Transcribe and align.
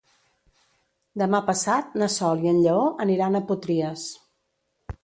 Demà 1.23 1.41
passat 1.49 1.93
na 2.03 2.09
Sol 2.15 2.43
i 2.47 2.51
en 2.55 2.63
Lleó 2.65 2.89
aniran 3.07 3.39
a 3.39 3.45
Potries. 3.53 4.09